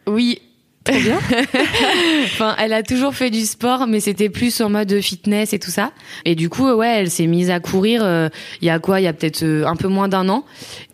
[0.07, 0.41] Oui.
[0.83, 1.19] Très bien.
[2.25, 5.71] enfin, elle a toujours fait du sport, mais c'était plus en mode fitness et tout
[5.71, 5.93] ça.
[6.25, 8.01] Et du coup, ouais, elle s'est mise à courir.
[8.03, 8.31] euh,
[8.63, 10.45] Il y a quoi Il y a peut-être euh, un peu moins d'un an.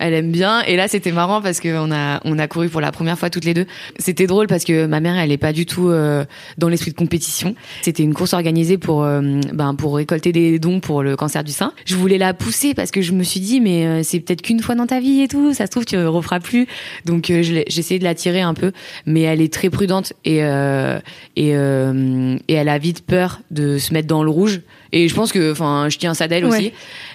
[0.01, 0.62] Elle aime bien.
[0.62, 3.44] Et là, c'était marrant parce qu'on a on a couru pour la première fois toutes
[3.44, 3.66] les deux.
[3.99, 6.25] C'était drôle parce que ma mère, elle est pas du tout euh,
[6.59, 7.55] dans l'esprit de compétition.
[7.83, 9.20] C'était une course organisée pour euh,
[9.53, 11.72] ben pour récolter des dons pour le cancer du sein.
[11.85, 14.61] Je voulais la pousser parce que je me suis dit mais euh, c'est peut-être qu'une
[14.61, 15.55] fois dans ta vie et tout.
[15.55, 16.66] Ça se trouve tu referas plus.
[17.05, 18.72] Donc euh, j'ai essayé de la tirer un peu,
[19.07, 20.99] mais elle est très prudente et euh,
[21.37, 24.62] et euh, et elle a vite peur de se mettre dans le rouge.
[24.93, 26.57] Et je pense que enfin je tiens ça d'elle Ouais.
[26.57, 26.73] aussi.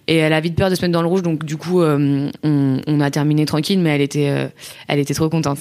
[0.08, 1.24] Et elle a vite peur de se mettre dans le rouge.
[1.24, 4.32] Donc du coup euh, on, on a terminé tranquille, mais elle était
[4.88, 5.60] elle était trop contente.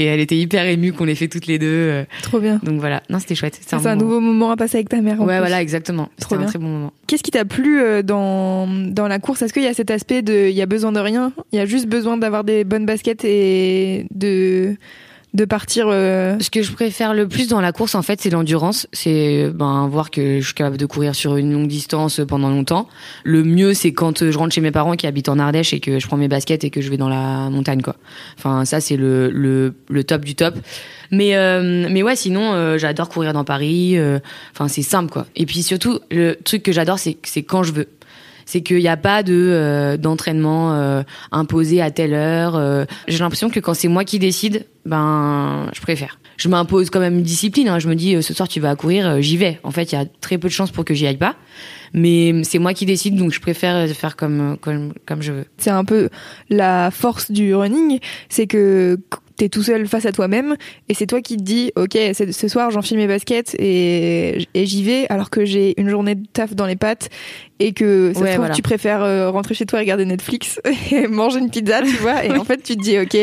[0.00, 2.04] Et elle était hyper émue qu'on l'ait fait toutes les deux.
[2.22, 2.60] Trop bien.
[2.62, 3.58] donc voilà, non c'était chouette.
[3.60, 5.20] C'est un, nouveau moment à passer avec ta mère.
[5.20, 5.38] en Ouais plus.
[5.40, 6.08] voilà exactement.
[6.18, 6.92] C'était un très bon moment.
[7.08, 9.42] Qu'est-ce qui t'a plu dans, dans la course?
[9.42, 11.32] Est-ce qu'il y a cet aspect de il y a besoin de rien?
[11.52, 14.76] Il y a juste besoin d'avoir des bonnes baskets et de
[15.34, 18.30] de partir euh, Ce que je préfère le plus dans la course, en fait, c'est
[18.30, 18.86] l'endurance.
[18.92, 22.88] C'est ben voir que je suis capable de courir sur une longue distance pendant longtemps.
[23.24, 25.80] Le mieux, c'est quand euh, je rentre chez mes parents qui habitent en Ardèche et
[25.80, 27.96] que je prends mes baskets et que je vais dans la montagne, quoi.
[28.38, 30.54] Enfin, ça, c'est le, le, le top du top.
[31.10, 33.96] Mais euh, mais ouais, sinon, euh, j'adore courir dans Paris.
[33.98, 34.18] euh,
[34.52, 35.26] Enfin, c'est simple, quoi.
[35.36, 37.86] Et puis surtout, le truc que j'adore, c'est quand je veux.
[38.50, 42.56] C'est qu'il n'y a pas de euh, d'entraînement euh, imposé à telle heure.
[42.56, 42.86] euh.
[43.06, 46.18] J'ai l'impression que quand c'est moi qui décide, ben je préfère.
[46.38, 47.68] Je m'impose quand même une discipline.
[47.68, 47.78] hein.
[47.78, 49.60] Je me dis ce soir tu vas courir, j'y vais.
[49.64, 51.36] En fait, il y a très peu de chances pour que j'y aille pas.
[51.92, 55.44] Mais c'est moi qui décide, donc je préfère faire comme comme comme je veux.
[55.58, 56.08] c'est un peu
[56.48, 57.98] la force du running,
[58.30, 58.98] c'est que
[59.36, 60.56] t'es tout seul face à toi-même
[60.88, 61.96] et c'est toi qui te dis ok
[62.32, 66.26] ce soir j'enfile mes baskets et, et j'y vais alors que j'ai une journée de
[66.32, 67.08] taf dans les pattes
[67.60, 68.54] et que ça se Ouais, trouve voilà.
[68.54, 70.60] tu préfères euh, rentrer chez toi et regarder Netflix
[70.92, 73.14] et manger une pizza tu vois et en fait tu te dis ok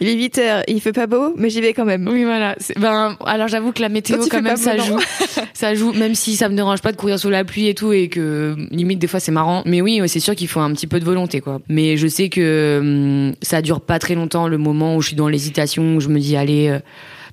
[0.00, 2.56] il est 8 heures il fait pas beau mais j'y vais quand même Oui, voilà.
[2.78, 4.98] Ben, alors j'avoue que la météo, quand même, ça beau, joue.
[5.54, 7.92] ça joue, même si ça me dérange pas de courir sous la pluie et tout,
[7.92, 9.62] et que limite des fois c'est marrant.
[9.66, 11.60] Mais oui, c'est sûr qu'il faut un petit peu de volonté, quoi.
[11.68, 15.16] Mais je sais que hum, ça dure pas très longtemps le moment où je suis
[15.16, 16.68] dans l'hésitation, où je me dis allez.
[16.68, 16.78] euh,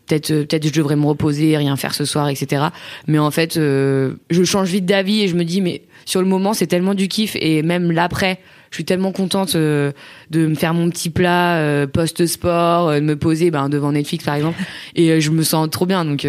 [0.07, 2.67] Peut-être, euh, peut-être je devrais me reposer, rien faire ce soir, etc.
[3.07, 6.27] Mais en fait, euh, je change vite d'avis et je me dis, mais sur le
[6.27, 8.39] moment, c'est tellement du kiff et même l'après,
[8.71, 9.91] je suis tellement contente euh,
[10.29, 14.23] de me faire mon petit plat euh, post-sport, euh, de me poser ben, devant Netflix
[14.23, 14.61] par exemple,
[14.95, 16.05] et euh, je me sens trop bien.
[16.05, 16.25] Donc,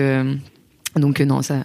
[0.96, 1.62] donc non, ça,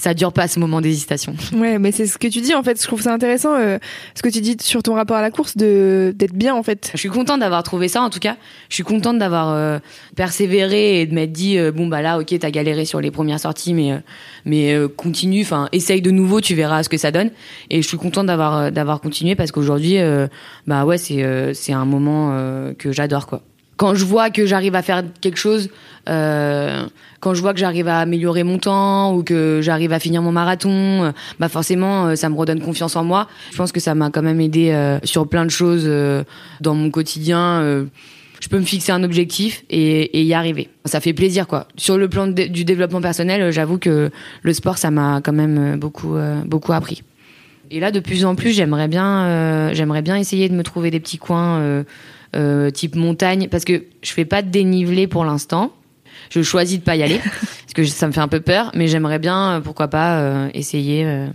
[0.00, 1.34] ça dure pas ce moment d'hésitation.
[1.54, 3.76] ouais mais c'est ce que tu dis en fait je trouve ça intéressant euh,
[4.14, 6.90] ce que tu dis sur ton rapport à la course de d'être bien en fait
[6.94, 8.36] Je suis contente d'avoir trouvé ça en tout cas.
[8.70, 9.78] Je suis contente d'avoir euh,
[10.16, 13.40] persévéré et de m'être dit euh, bon bah là ok t'as galéré sur les premières
[13.40, 13.98] sorties mais euh,
[14.46, 17.30] mais euh, continue, enfin essaye de nouveau, tu verras ce que ça donne.
[17.68, 20.26] Et je suis contente d'avoir d'avoir continué parce qu'aujourd'hui euh,
[20.66, 23.42] bah ouais c'est euh, c'est un moment euh, que j'adore quoi.
[23.80, 25.70] Quand je vois que j'arrive à faire quelque chose,
[26.10, 26.84] euh,
[27.20, 30.32] quand je vois que j'arrive à améliorer mon temps ou que j'arrive à finir mon
[30.32, 33.26] marathon, euh, bah forcément euh, ça me redonne confiance en moi.
[33.52, 35.90] Je pense que ça m'a quand même aidé euh, sur plein de choses
[36.60, 37.86] dans mon quotidien.
[38.38, 40.68] je peux me fixer un objectif et, et y arriver.
[40.84, 41.66] Ça fait plaisir quoi.
[41.78, 44.10] Sur le plan du développement personnel, j'avoue que
[44.42, 47.02] le sport ça m'a quand même beaucoup beaucoup appris.
[47.70, 51.00] Et là de plus en plus, j'aimerais bien j'aimerais bien essayer de me trouver des
[51.00, 51.82] petits coins
[52.36, 55.72] euh, type montagne parce que je fais pas de dénivelé pour l'instant.
[56.30, 58.88] Je choisis de pas y aller parce que ça me fait un peu peur, mais
[58.88, 61.26] j'aimerais bien euh, pourquoi pas euh, essayer euh,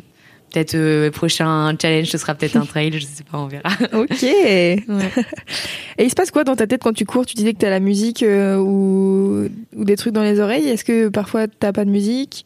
[0.56, 3.70] peut-être euh, prochain challenge ce sera peut-être un trail, je sais pas, on verra.
[3.94, 4.24] ok.
[4.24, 4.84] Et
[6.00, 7.26] il se passe quoi dans ta tête quand tu cours?
[7.26, 10.68] Tu disais que t'as la musique euh, ou ou des trucs dans les oreilles.
[10.68, 12.46] Est-ce que parfois t'as pas de musique?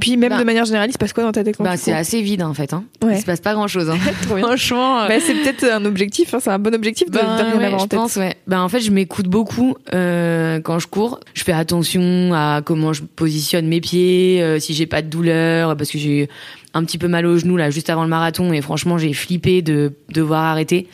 [0.00, 0.38] Puis même Bah.
[0.38, 2.54] de manière générale il se passe quoi dans ta tête Bah, c'est assez vide en
[2.54, 2.72] fait.
[2.72, 2.84] Hein.
[3.02, 3.16] Ouais.
[3.16, 3.88] Il se passe pas grand chose.
[3.90, 3.96] Hein.
[4.28, 5.00] Franchement.
[5.02, 7.56] euh, Bah, c'est peut-être un objectif, hein, c'est un bon objectif de, ben, de rien
[7.58, 7.98] ouais, avoir en tête.
[7.98, 8.34] pense, ouais.
[8.46, 11.20] Ben, en fait, je m'écoute beaucoup euh, quand je cours.
[11.34, 15.76] Je fais attention à comment je positionne mes pieds, euh, si j'ai pas de douleur,
[15.76, 16.28] parce que j'ai
[16.76, 19.62] un petit peu mal au genou là juste avant le marathon et franchement j'ai flippé
[19.62, 20.86] de devoir arrêter.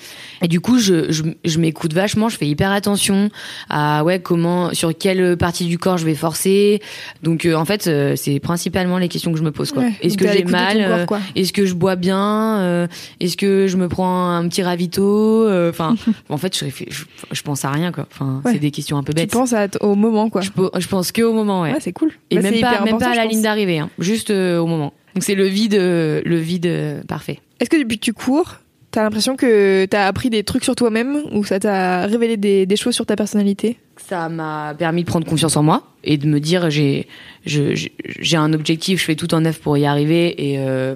[0.43, 3.29] Et du coup je, je, je m'écoute vachement, je fais hyper attention
[3.71, 6.81] à ouais comment sur quelle partie du corps je vais forcer.
[7.23, 9.83] Donc euh, en fait euh, c'est principalement les questions que je me pose quoi.
[9.83, 11.07] Ouais, Est-ce que j'ai mal euh.
[11.37, 12.89] Est-ce que je bois bien
[13.21, 15.95] Est-ce que je me prends un petit ravito Enfin,
[16.29, 18.07] en fait, je, je, je pense à rien quoi.
[18.11, 18.53] Enfin, Ouais.
[18.53, 19.31] c'est des questions un peu Tu bêtes.
[19.31, 20.41] penses à au moment, quoi.
[20.41, 21.73] Je, pense que au moment, ouais.
[21.73, 22.13] Ouais, c'est cool.
[22.31, 23.91] Et Bah, même pas, même pas à la ligne d'arrivée, hein.
[23.99, 24.93] juste au moment.
[25.15, 27.41] Donc c'est le vide, le vide parfait.
[27.61, 28.57] Est-ce que depuis que tu cours,
[28.91, 32.77] t'as l'impression que t'as appris des trucs sur toi-même ou ça t'a révélé des, des
[32.77, 33.79] choses sur ta personnalité?
[33.97, 37.07] Ça m'a permis de prendre confiance en moi et de me dire j'ai
[37.45, 40.95] j'ai un objectif, je fais tout en œuvre pour y arriver et euh,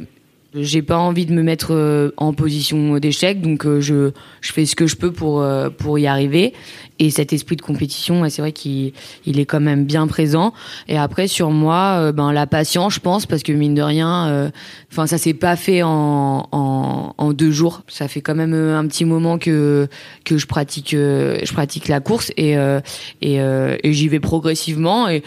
[0.63, 4.67] j'ai pas envie de me mettre euh, en position d'échec donc euh, je je fais
[4.67, 6.53] ce que je peux pour euh, pour y arriver.
[6.99, 8.93] Et cet esprit de compétition c'est vrai qu'il
[9.27, 10.55] il est quand même bien présent.
[10.89, 14.29] Et après sur moi euh, ben la patience je pense parce que mine de rien
[14.29, 14.51] euh,
[14.91, 17.83] enfin ça s'est pas fait en, en en deux jours.
[17.89, 19.89] Ça fait quand même euh, un petit moment que
[20.25, 22.81] que je pratique euh, je pratique la course et euh,
[23.21, 25.09] et, euh, et j'y vais progressivement.
[25.09, 25.23] Et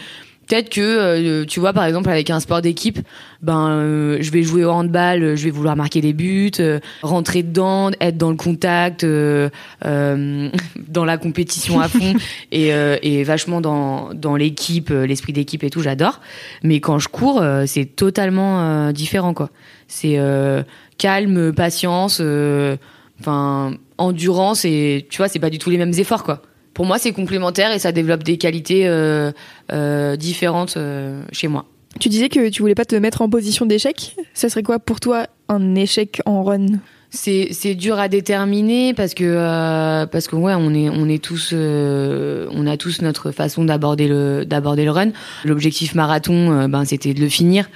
[0.50, 2.98] peut-être que euh, tu vois par exemple avec un sport d'équipe
[3.40, 7.44] ben euh, je vais jouer au handball je vais vouloir marquer des buts euh, rentrer
[7.44, 9.48] dedans être dans le contact euh,
[9.84, 10.48] euh,
[10.88, 12.14] dans la compétition à fond
[12.52, 16.20] et, euh, et vachement dans dans l'équipe l'esprit d'équipe et tout j'adore.
[16.64, 19.50] Mais quand je cours euh, c'est totalement euh, différent quoi.
[19.86, 20.62] C'est euh,
[20.98, 22.76] calme patience euh,
[23.20, 26.42] enfin endurance et tu vois c'est pas du tout les mêmes efforts quoi
[26.80, 29.32] pour moi c'est complémentaire et ça développe des qualités euh,
[29.70, 31.66] euh, différentes euh, chez moi.
[31.98, 34.16] Tu disais que tu voulais pas te mettre en position d'échec.
[34.32, 36.78] Ça serait quoi pour toi un échec en run?
[37.10, 41.50] C'est dur à déterminer parce que euh, parce que ouais on est on est tous
[41.52, 45.10] euh, on a tous notre façon d'aborder le d'aborder le run.
[45.44, 47.68] L'objectif marathon euh, ben c'était de le finir.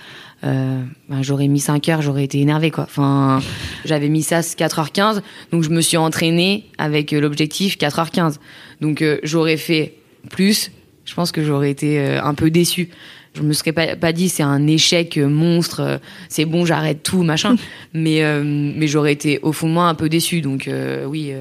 [0.42, 2.84] Ben, j'aurais mis 5 heures j'aurais été énervé quoi.
[2.84, 3.40] Enfin
[3.86, 8.36] j'avais mis ça 4h15 donc je me suis entraînée avec l'objectif 4h15
[8.80, 9.94] donc j'aurais fait
[10.30, 10.70] plus
[11.04, 12.90] je pense que j'aurais été un peu déçu
[13.34, 17.22] je me serais pas, pas dit c'est un échec monstre, euh, c'est bon, j'arrête tout,
[17.22, 17.56] machin.
[17.92, 20.40] mais euh, mais j'aurais été au fond de moi un peu déçu.
[20.40, 21.32] Donc euh, oui.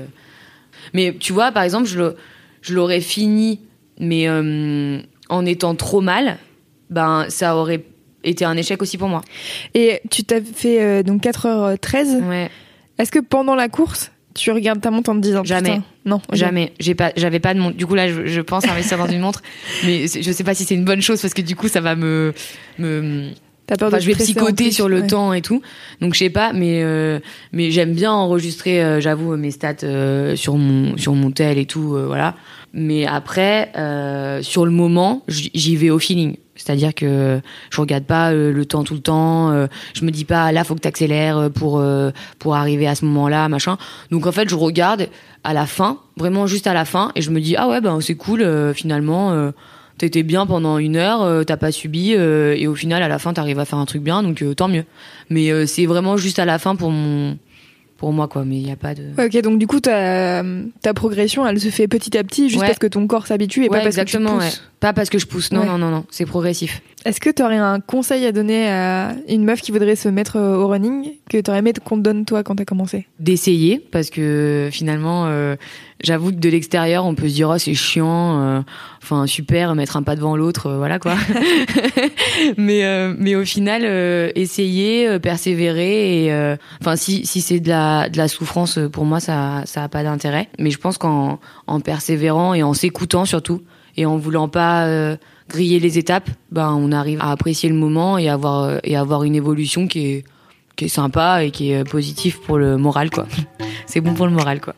[0.93, 2.13] Mais tu vois, par exemple, je,
[2.61, 3.61] je l'aurais fini,
[3.99, 6.37] mais en étant trop mal,
[6.89, 7.85] ben ça aurait
[8.23, 9.21] été un échec aussi pour moi.
[9.73, 12.27] Et tu t'as fait donc 4h13.
[12.27, 12.49] Ouais.
[12.97, 15.81] Est-ce que pendant la course, tu regardes ta montre en te disant jamais.
[16.05, 16.73] non jamais.
[16.79, 19.21] J'ai pas j'avais pas de montre du coup là je, je pense investir dans une
[19.21, 19.41] montre
[19.85, 21.95] mais je sais pas si c'est une bonne chose parce que du coup ça va
[21.95, 22.33] me
[22.77, 23.29] me
[23.65, 25.61] T'as peur de je vais psychoter sur le temps et tout.
[26.01, 27.19] Donc je sais pas mais euh,
[27.53, 31.65] mais j'aime bien enregistrer euh, j'avoue mes stats euh, sur mon sur mon tel et
[31.65, 32.35] tout voilà.
[32.73, 33.71] Mais après
[34.41, 38.83] sur le moment j'y vais au feeling c'est-à-dire que je regarde pas euh, le temps
[38.83, 39.51] tout le temps.
[39.51, 41.83] Euh, je me dis pas là faut que t'accélères euh, pour
[42.39, 43.77] pour arriver à ce moment-là, machin.
[44.11, 45.07] Donc en fait je regarde
[45.43, 47.99] à la fin, vraiment juste à la fin, et je me dis ah ouais ben
[48.01, 49.51] c'est cool finalement.
[49.97, 53.59] T'étais bien pendant une heure, t'as pas subi, et au final à la fin t'arrives
[53.59, 54.85] à faire un truc bien, donc tant mieux.
[55.29, 57.37] Mais c'est vraiment juste à la fin pour mon
[57.97, 60.43] pour moi quoi mais il n'y a pas de ok donc du coup ta,
[60.81, 63.69] ta progression elle se fait petit à petit juste parce que ton corps s'habitue et
[63.69, 66.25] pas parce que tu pousses pas parce que je pousse non non non non c'est
[66.25, 66.81] progressif.
[67.05, 70.39] Est-ce que tu aurais un conseil à donner à une meuf qui voudrait se mettre
[70.39, 73.07] au running que tu aurais aimé qu'on te donne toi quand t'as commencé?
[73.19, 75.55] D'essayer parce que finalement euh,
[76.01, 78.61] j'avoue que de l'extérieur on peut se dire oh c'est chiant euh,
[79.01, 81.15] enfin super mettre un pas devant l'autre euh, voilà quoi.
[82.57, 82.83] Mais
[83.17, 83.85] mais au final
[84.35, 89.19] essayer persévérer et enfin si si c'est de la de la souffrance, euh, pour moi,
[89.19, 90.47] ça ça a pas d'intérêt.
[90.59, 93.61] Mais je pense qu'en en persévérant et en s'écoutant surtout
[93.97, 95.15] et en voulant pas euh,
[95.49, 99.23] griller les étapes, ben on arrive à apprécier le moment et avoir euh, et avoir
[99.23, 100.23] une évolution qui est
[100.75, 103.27] qui est sympa et qui est positive pour le moral quoi.
[103.85, 104.75] C'est bon pour le moral quoi.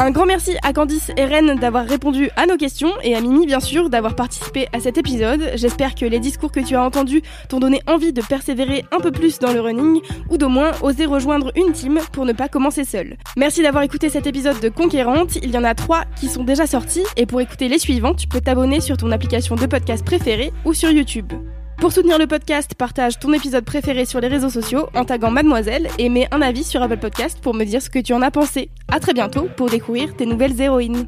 [0.00, 3.46] Un grand merci à Candice et Rennes d'avoir répondu à nos questions et à Mimi
[3.46, 5.50] bien sûr d'avoir participé à cet épisode.
[5.56, 9.10] J'espère que les discours que tu as entendus t'ont donné envie de persévérer un peu
[9.10, 12.84] plus dans le running ou d'au moins oser rejoindre une team pour ne pas commencer
[12.84, 13.16] seul.
[13.36, 15.34] Merci d'avoir écouté cet épisode de Conquérante.
[15.42, 18.28] Il y en a trois qui sont déjà sortis et pour écouter les suivants, tu
[18.28, 21.32] peux t'abonner sur ton application de podcast préférée ou sur YouTube.
[21.78, 25.88] Pour soutenir le podcast, partage ton épisode préféré sur les réseaux sociaux en taguant Mademoiselle
[25.98, 28.32] et mets un avis sur Apple Podcast pour me dire ce que tu en as
[28.32, 28.68] pensé.
[28.88, 31.06] À très bientôt pour découvrir tes nouvelles héroïnes.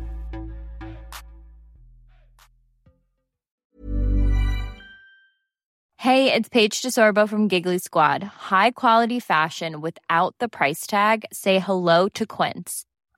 [5.96, 8.22] Hey, it's Paige DeSorbo from Giggly Squad.
[8.22, 11.24] High quality fashion without the price tag.
[11.32, 12.86] Say hello to Quince.